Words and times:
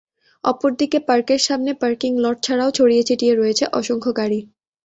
অপর 0.43 0.71
দিকে 0.79 0.97
পার্কের 1.07 1.41
সামনে 1.47 1.71
পার্কিং 1.81 2.11
লট 2.23 2.37
ছাড়াও 2.45 2.69
ছড়িয়ে 2.77 3.03
ছিটিয়ে 3.09 3.33
রয়েছে 3.35 3.63
অসংখ্য 3.79 4.11
গাড়ি। 4.19 4.39